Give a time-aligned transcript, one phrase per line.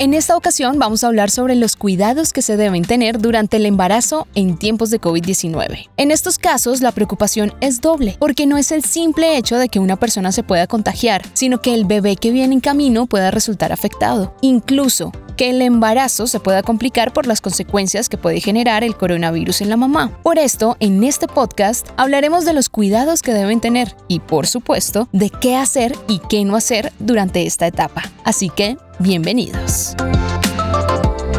[0.00, 3.66] En esta ocasión vamos a hablar sobre los cuidados que se deben tener durante el
[3.66, 5.90] embarazo en tiempos de COVID-19.
[5.98, 9.78] En estos casos, la preocupación es doble, porque no es el simple hecho de que
[9.78, 13.72] una persona se pueda contagiar, sino que el bebé que viene en camino pueda resultar
[13.72, 14.34] afectado.
[14.40, 19.60] Incluso que el embarazo se pueda complicar por las consecuencias que puede generar el coronavirus
[19.60, 20.18] en la mamá.
[20.22, 25.10] Por esto, en este podcast hablaremos de los cuidados que deben tener y, por supuesto,
[25.12, 28.10] de qué hacer y qué no hacer durante esta etapa.
[28.24, 29.96] Así que, bienvenidos.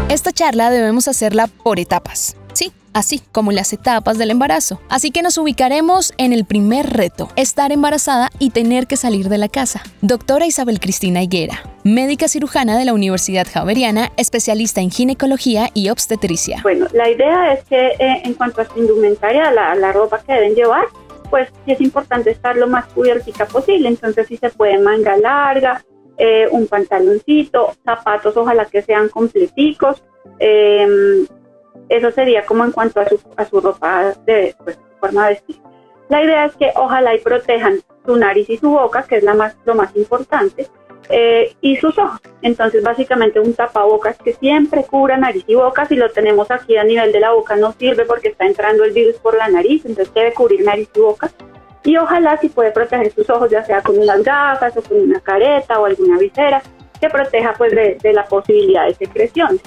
[0.10, 2.36] Esta charla debemos hacerla por etapas.
[2.54, 4.82] Sí, así como las etapas del embarazo.
[4.90, 9.38] Así que nos ubicaremos en el primer reto, estar embarazada y tener que salir de
[9.38, 9.84] la casa.
[10.02, 16.60] Doctora Isabel Cristina Higuera, médica cirujana de la Universidad Javeriana, especialista en ginecología y obstetricia.
[16.64, 20.56] Bueno, la idea es que eh, en cuanto a su indumentaria, la, ropa que deben
[20.56, 20.86] llevar,
[21.30, 23.88] pues sí es importante estar lo más cubiertica posible.
[23.88, 25.84] Entonces, si se puede manga larga,
[26.24, 30.04] eh, un pantaloncito, zapatos ojalá que sean completicos.
[30.38, 31.26] Em,
[31.90, 35.56] eso sería como en cuanto a su, a su ropa de pues, forma de vestir.
[36.10, 39.34] La idea es que ojalá y protejan su nariz y su boca, que es la
[39.34, 40.68] más, lo más importante,
[41.10, 42.22] eh, y sus ojos.
[42.44, 45.86] Entonces, básicamente un tapabocas que siempre cubra nariz y boca.
[45.88, 48.92] Si lo tenemos aquí a nivel de la boca no sirve porque está entrando el
[48.92, 51.32] virus por la nariz, entonces debe cubrir nariz y boca
[51.84, 55.20] y ojalá si puede proteger sus ojos ya sea con unas gafas o con una
[55.20, 56.62] careta o alguna visera
[57.00, 59.60] que proteja pues de, la posibilidad de secreción.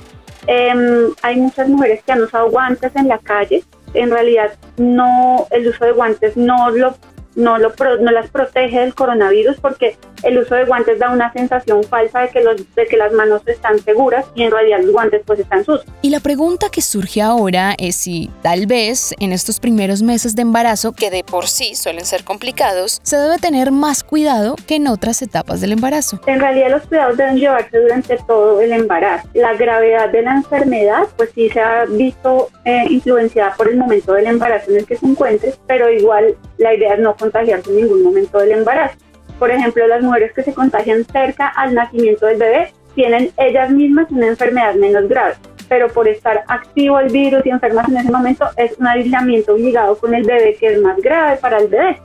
[0.47, 5.69] Em, hay muchas mujeres que han usado guantes en la calle, en realidad no el
[5.69, 6.95] uso de guantes no lo
[7.37, 11.85] no, lo, no las protege del coronavirus porque el uso de guantes da una sensación
[11.85, 15.23] falsa de que, los, de que las manos están seguras y en realidad los guantes
[15.25, 15.87] pues están sucios.
[16.03, 20.43] Y la pregunta que surge ahora es si tal vez en estos primeros meses de
[20.43, 24.89] embarazo, que de por sí suelen ser complicados, se debe tener más cuidado que en
[24.89, 26.21] otras etapas del embarazo.
[26.27, 29.29] En realidad los cuidados deben llevarse durante todo el embarazo.
[29.35, 34.15] La gravedad de la enfermedad pues sí se ha visto eh, influenciada por el momento
[34.15, 37.77] del embarazo en el que se encuentre, pero igual la idea es no contagiarse en
[37.77, 38.97] ningún momento del embarazo.
[39.45, 44.11] Por ejemplo, las mujeres que se contagian cerca al nacimiento del bebé tienen ellas mismas
[44.11, 45.35] una enfermedad menos grave,
[45.69, 49.99] pero por estar activo el virus y enfermas en ese momento es un aislamiento obligado
[49.99, 51.99] con el bebé que es más grave para el bebé.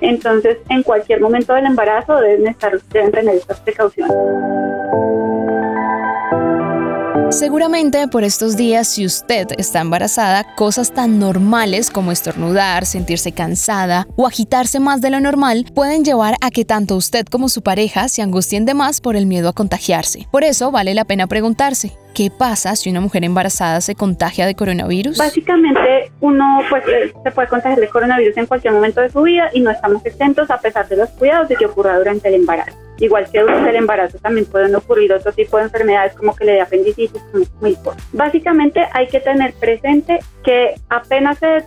[0.00, 4.14] Entonces, en cualquier momento del embarazo deben, estar, deben tener estas precauciones.
[7.30, 14.06] Seguramente por estos días, si usted está embarazada, cosas tan normales como estornudar, sentirse cansada
[14.16, 18.08] o agitarse más de lo normal pueden llevar a que tanto usted como su pareja
[18.08, 20.28] se angustien de más por el miedo a contagiarse.
[20.30, 24.54] Por eso vale la pena preguntarse, ¿Qué pasa si una mujer embarazada se contagia de
[24.54, 25.18] coronavirus?
[25.18, 29.50] Básicamente, uno pues, eh, se puede contagiar de coronavirus en cualquier momento de su vida
[29.52, 32.85] y no estamos exentos a pesar de los cuidados de que ocurra durante el embarazo.
[32.98, 36.52] Igual que durante el embarazo también pueden ocurrir otro tipo de enfermedades como que le
[36.52, 37.22] dé apendicitis,
[37.60, 37.76] muy
[38.12, 41.64] Básicamente hay que tener presente que apenas se,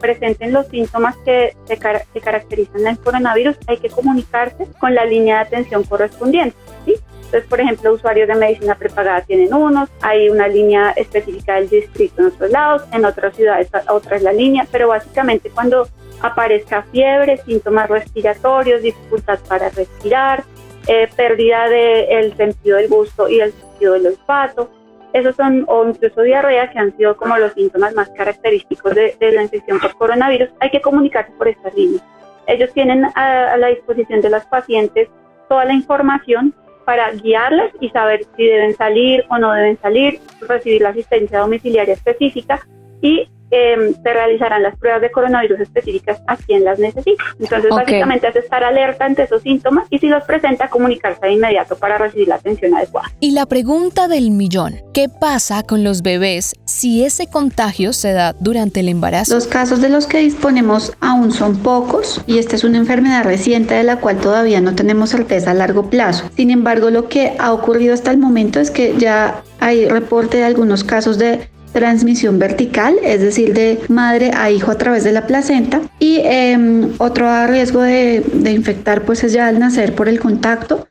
[0.00, 1.78] presenten los síntomas que, se,
[2.20, 6.56] caracterizan el coronavirus, hay que comunicarse con la línea de atención correspondiente.
[6.84, 6.94] ¿sí?
[7.26, 12.22] Entonces, por ejemplo, usuarios de medicina prepagada tienen unos, hay una línea específica del distrito
[12.22, 15.88] en otros lados, en otras ciudades otra es la línea, pero básicamente cuando
[16.22, 20.44] aparezca fiebre, síntomas respiratorios, dificultad para respirar,
[20.86, 24.70] eh, pérdida del sentido del gusto y del sentido del olfato,
[25.12, 29.42] esos son, o incluso diarrea, que han sido como los síntomas más característicos de, la
[29.42, 32.02] infección por coronavirus, hay que comunicarse por estas líneas.
[32.46, 35.08] Ellos tienen a la disposición de las pacientes
[35.48, 36.54] toda la información
[36.84, 41.94] para guiarlas y saber si deben salir o no deben salir, recibir la asistencia domiciliaria
[41.94, 42.60] específica
[43.00, 47.22] y eh, se realizarán las pruebas de coronavirus específicas a quien las necesita.
[47.38, 51.76] Entonces, básicamente es estar alerta ante esos síntomas y si los presenta, comunicarse de inmediato
[51.76, 53.10] para recibir la atención adecuada.
[53.20, 58.34] Y la pregunta del millón, ¿qué pasa con los bebés si ese contagio se da
[58.38, 59.34] durante el embarazo?
[59.34, 63.74] Los casos de los que disponemos aún son pocos y esta es una enfermedad reciente
[63.74, 66.28] de la cual todavía no tenemos certeza a largo plazo.
[66.36, 70.44] Sin embargo, lo que ha ocurrido hasta el momento es que ya hay reporte de
[70.44, 75.26] algunos casos de transmisión vertical, es decir, de madre a hijo a través de la
[75.26, 75.82] placenta.
[75.98, 80.86] Y em, otro riesgo de, de infectar pues es ya al nacer por el contacto.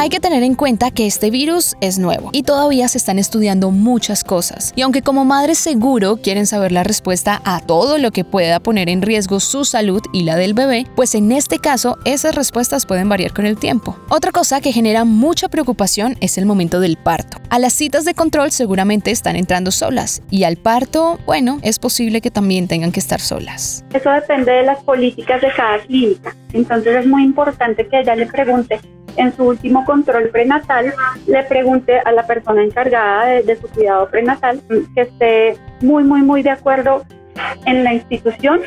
[0.00, 3.72] Hay que tener en cuenta que este virus es nuevo y todavía se están estudiando
[3.72, 4.72] muchas cosas.
[4.76, 8.88] Y aunque como madres seguro quieren saber la respuesta a todo lo que pueda poner
[8.90, 13.08] en riesgo su salud y la del bebé, pues en este caso esas respuestas pueden
[13.08, 13.98] variar con el tiempo.
[14.08, 17.38] Otra cosa que genera mucha preocupación es el momento del parto.
[17.50, 22.20] A las citas de control seguramente están entrando solas y al parto, bueno, es posible
[22.20, 23.84] que también tengan que estar solas.
[23.92, 26.36] Eso depende de las políticas de cada clínica.
[26.52, 28.78] Entonces es muy importante que ella le pregunte
[29.18, 30.92] en su último control prenatal,
[31.26, 34.60] le pregunte a la persona encargada de, su cuidado prenatal
[34.94, 37.04] que esté muy, muy, muy de acuerdo
[37.66, 38.60] en la institución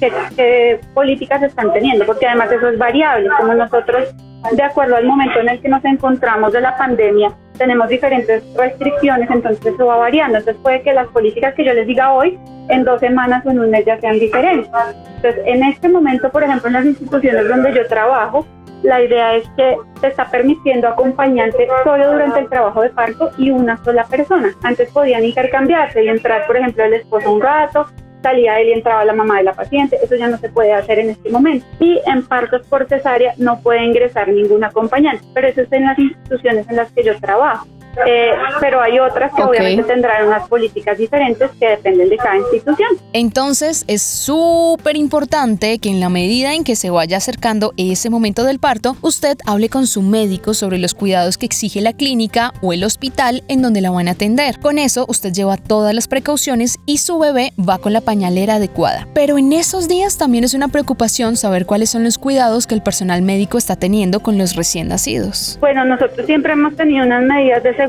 [0.00, 4.14] qué, políticas están teniendo, porque además eso es variable, como nosotros,
[4.52, 9.30] de acuerdo al momento en el que nos encontramos de la pandemia, tenemos diferentes restricciones,
[9.30, 10.38] entonces eso va variando.
[10.38, 12.38] Entonces puede que las políticas que yo les diga hoy,
[12.68, 14.68] en dos semanas o en un mes ya sean diferentes.
[15.16, 18.46] Entonces, en este momento, por ejemplo, en las instituciones donde yo trabajo,
[18.82, 23.50] la idea es que se está permitiendo acompañante solo durante el trabajo de parto y
[23.50, 24.54] una sola persona.
[24.62, 27.86] Antes podían intercambiarse y entrar, por ejemplo, el esposo un rato,
[28.22, 29.98] salía él y entraba la mamá de la paciente.
[30.02, 31.66] Eso ya no se puede hacer en este momento.
[31.78, 35.98] Y en partos por cesárea no puede ingresar ningún acompañante, pero eso es en las
[35.98, 37.66] instituciones en las que yo trabajo.
[38.06, 42.88] Eh, pero hay otras que obviamente tendrán unas políticas diferentes que dependen de cada institución.
[43.12, 48.44] Entonces es súper importante que en la medida en que se vaya acercando ese momento
[48.44, 52.72] del parto, usted hable con su médico sobre los cuidados que exige la clínica o
[52.72, 54.58] el hospital en donde la van a atender.
[54.60, 59.08] Con eso usted lleva todas las precauciones y su bebé va con la pañalera adecuada.
[59.14, 62.82] Pero en esos días también es una preocupación saber cuáles son los cuidados que el
[62.82, 65.58] personal médico está teniendo con los recién nacidos.
[65.60, 67.85] Bueno, nosotros siempre hemos tenido unas medidas de seguridad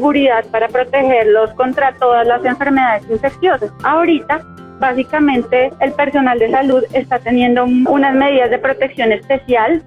[0.52, 3.72] para protegerlos contra todas las enfermedades infecciosas.
[3.84, 4.42] Ahorita
[4.80, 9.82] básicamente el personal de salud está teniendo unas medidas de protección especial,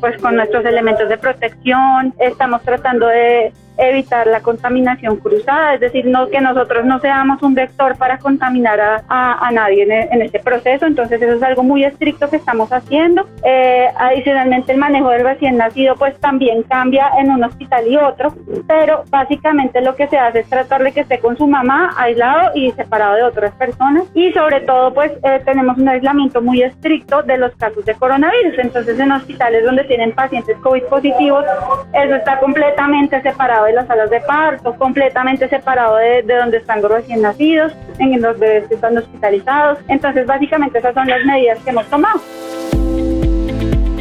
[0.00, 6.06] pues con nuestros elementos de protección estamos tratando de evitar la contaminación cruzada, es decir,
[6.06, 11.20] no que nosotros no seamos un vector para contaminar a, nadie en, este proceso, entonces
[11.20, 13.26] eso es algo muy estricto que estamos haciendo.
[13.44, 18.34] Eh, adicionalmente el manejo del recién nacido pues también cambia en un hospital y otro,
[18.66, 22.52] pero básicamente lo que se hace es tratar de que esté con su mamá aislado
[22.54, 27.22] y separado de otras personas y sobre todo pues eh, tenemos un aislamiento muy estricto
[27.22, 31.44] de los casos de coronavirus, entonces en hospitales donde tienen pacientes COVID positivos,
[31.92, 36.90] eso está completamente separado de las salas de parto, completamente separado de, donde están los
[36.90, 39.78] recién nacidos, en los bebés que están hospitalizados.
[39.88, 42.20] Entonces, básicamente esas son las medidas que hemos tomado.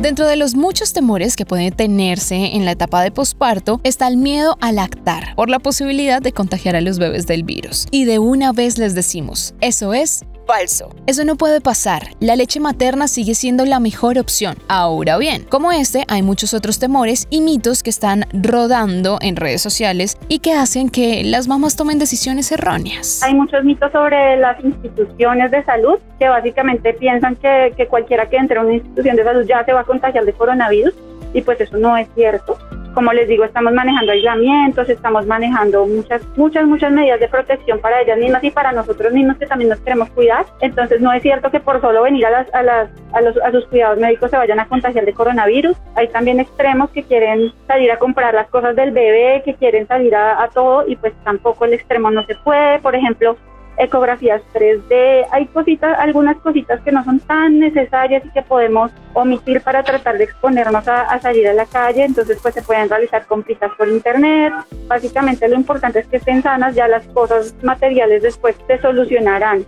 [0.02, 4.18] Dentro de los muchos temores que pueden tenerse en la etapa de posparto está el
[4.18, 7.86] miedo a lactar por la posibilidad de contagiar a los bebés del virus.
[7.92, 10.90] Y de una vez les decimos, eso es falso.
[11.08, 12.02] Eso no puede pasar.
[12.20, 14.56] La leche materna sigue siendo la mejor opción.
[14.68, 19.62] Ahora bien, como este, hay muchos otros temores y mitos que están rodando en redes
[19.62, 23.24] sociales y que hacen que las mamás tomen decisiones erróneas.
[23.24, 28.36] Hay muchos mitos sobre las instituciones de salud que básicamente piensan que, que cualquiera que
[28.36, 30.94] entre a una institución de salud ya se va a contagiar de coronavirus
[31.34, 32.58] y pues eso no es cierto.
[32.94, 38.02] Como les digo, estamos manejando aislamientos, estamos manejando muchas, muchas, muchas medidas de protección para
[38.02, 40.46] ellas mismas y para nosotros mismos que también nos queremos cuidar.
[40.60, 43.52] Entonces no es cierto que por solo venir a, las, a, las, a, los, a
[43.52, 45.78] sus cuidados médicos se vayan a contagiar de coronavirus.
[45.96, 50.16] Hay también extremos que quieren salir a comprar las cosas del bebé, que quieren salir
[50.16, 52.80] a, a todo y pues tampoco el extremo no se puede.
[52.80, 53.38] Por ejemplo,
[53.78, 59.62] ecografías 3D, hay cositas, algunas cositas que no son tan necesarias y que podemos omitir
[59.62, 63.72] para tratar de exponernos a, salir a la calle, entonces pues se pueden realizar compras
[63.78, 64.54] por internet,
[64.88, 69.66] básicamente lo importante es que estén sanas, ya las cosas materiales después se solucionarán.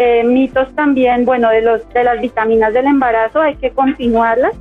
[0.00, 4.54] Eh, mitos también, bueno, de, los, de las vitaminas del embarazo hay que continuarlas,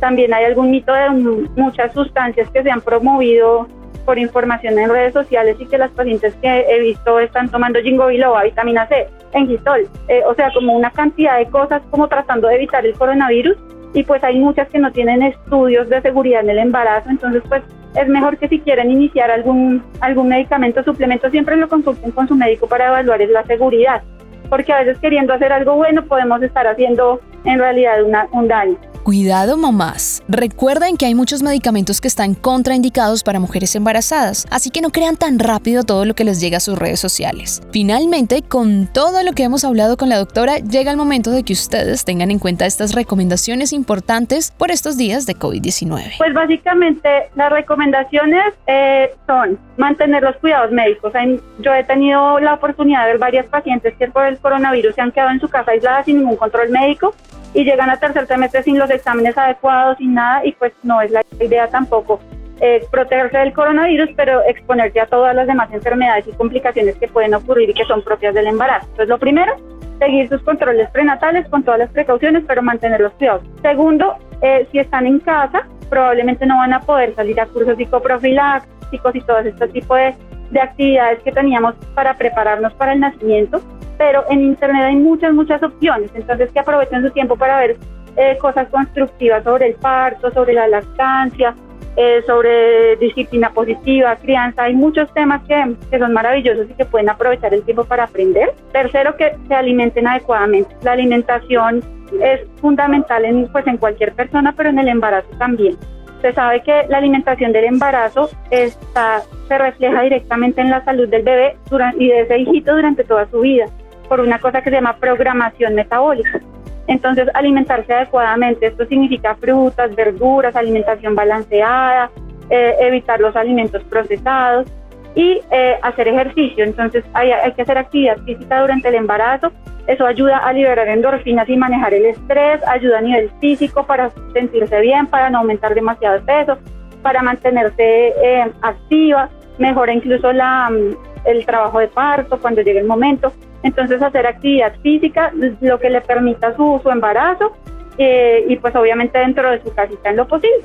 [0.00, 1.10] también hay algún mito de
[1.56, 3.66] muchas sustancias que se han promovido
[4.04, 8.06] por información en redes sociales y que las pacientes que he visto están tomando jingo
[8.06, 12.56] biloba, vitamina C, engistol, eh, o sea, como una cantidad de cosas como tratando de
[12.56, 13.56] evitar el coronavirus
[13.94, 17.62] y pues hay muchas que no tienen estudios de seguridad en el embarazo, entonces pues
[17.94, 22.34] es mejor que si quieren iniciar algún, algún medicamento, suplemento, siempre lo consulten con su
[22.34, 24.02] médico para evaluar la seguridad,
[24.50, 28.78] porque a veces queriendo hacer algo bueno podemos estar haciendo en realidad una, un daño.
[29.04, 30.22] Cuidado mamás.
[30.28, 35.18] Recuerden que hay muchos medicamentos que están contraindicados para mujeres embarazadas, así que no crean
[35.18, 37.60] tan rápido todo lo que les llega a sus redes sociales.
[37.70, 41.52] Finalmente, con todo lo que hemos hablado con la doctora, llega el momento de que
[41.52, 46.16] ustedes tengan en cuenta estas recomendaciones importantes por estos días de COVID-19.
[46.16, 51.12] Pues básicamente las recomendaciones eh, son mantener los cuidados médicos.
[51.58, 55.12] Yo he tenido la oportunidad de ver varias pacientes que por el coronavirus se han
[55.12, 57.14] quedado en su casa aisladas sin ningún control médico
[57.54, 61.10] y llegan a tercer trimestre sin los exámenes adecuados, sin nada, y pues no es
[61.10, 62.20] la idea tampoco.
[62.60, 67.34] eh, protegerse del coronavirus, pero exponerse a todas las demás enfermedades y complicaciones que pueden
[67.34, 68.86] ocurrir y que son propias del embarazo.
[68.86, 69.54] Entonces, lo primero,
[69.98, 73.42] seguir sus controles prenatales con todas las precauciones, pero mantener los cuidados.
[73.62, 79.14] Segundo, eh, si están en casa, probablemente no van a poder salir a cursos psicoprofilácticos
[79.14, 80.14] y todo este tipo de
[80.60, 83.60] actividades que teníamos para prepararnos para el nacimiento,
[83.98, 87.76] pero en Internet hay muchas, muchas opciones, entonces que aprovechen su tiempo para ver
[88.16, 91.54] eh, cosas constructivas sobre el parto, sobre la lactancia,
[91.96, 94.64] eh, sobre disciplina positiva, crianza.
[94.64, 98.52] Hay muchos temas que, que, son maravillosos y que pueden aprovechar el tiempo para aprender.
[98.72, 100.74] Tercero, que se alimenten adecuadamente.
[100.82, 101.82] La alimentación
[102.20, 105.76] es fundamental en, pues, en cualquier persona, pero en el embarazo también.
[106.20, 111.22] Se sabe que la alimentación del embarazo está, se refleja directamente en la salud del
[111.22, 113.66] bebé durante, y de ese hijito durante toda su vida,
[114.08, 116.40] por una cosa que se llama programación metabólica.
[116.86, 122.10] Entonces, alimentarse adecuadamente, esto significa frutas, verduras, alimentación balanceada,
[122.50, 124.66] eh, evitar los alimentos procesados
[125.14, 126.64] y eh, hacer ejercicio.
[126.64, 129.50] Entonces, hay, hay que hacer actividad física durante el embarazo.
[129.86, 134.80] Eso ayuda a liberar endorfinas y manejar el estrés, ayuda a nivel físico para sentirse
[134.80, 136.58] bien, para no aumentar demasiado peso,
[137.02, 140.96] para mantenerse eh, activa, mejora incluso la, mm,
[141.26, 143.32] el trabajo de parto cuando llegue el momento.
[143.64, 147.56] Entonces hacer actividad física, lo que le permita su, su embarazo
[147.98, 150.64] eh, y pues obviamente dentro de su casita en lo posible.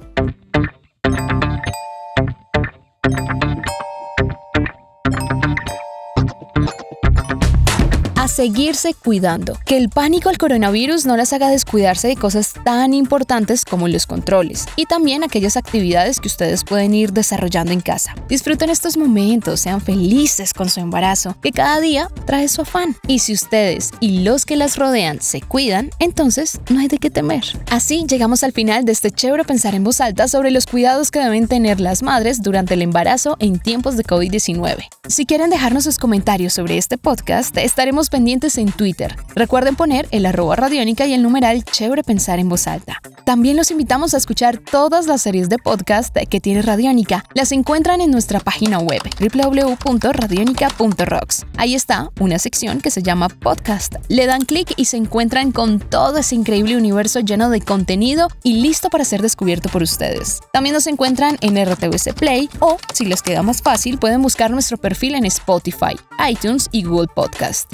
[8.40, 9.60] Seguirse cuidando.
[9.66, 14.08] Que el pánico al coronavirus no las haga descuidarse de cosas tan importantes como los
[14.08, 18.16] controles y también aquellas actividades que ustedes pueden ir desarrollando en casa.
[18.30, 22.96] Disfruten estos momentos, sean felices con su embarazo, que cada día trae su afán.
[23.10, 27.10] Y si ustedes y los que las rodean se cuidan, entonces no hay de qué
[27.10, 27.44] temer.
[27.70, 31.20] Así llegamos al final de este chévere pensar en voz alta sobre los cuidados que
[31.20, 34.88] deben tener las madres durante el embarazo en tiempos de COVID-19.
[35.10, 39.16] Si quieren dejarnos sus comentarios sobre este podcast, estaremos pendientes en Twitter.
[39.34, 43.02] Recuerden poner el arroba radiónica y el numeral chévere pensar en voz alta.
[43.26, 47.26] También los invitamos a escuchar todas las series de podcast que tiene Radiónica.
[47.34, 51.46] Las encuentran en nuestra página web www.radionica.rocks.
[51.58, 53.96] Ahí está una sección que se llama podcast.
[54.08, 58.62] Le dan clic y se encuentran con todo ese increíble universo lleno de contenido y
[58.62, 60.40] listo para ser descubierto por ustedes.
[60.54, 64.78] También nos encuentran en RTVC Play o, si les queda más fácil, pueden buscar nuestro
[64.78, 67.74] perfil en Spotify, iTunes y Google Podcast.